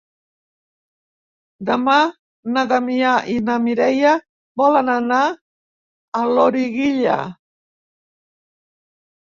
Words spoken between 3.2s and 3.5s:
i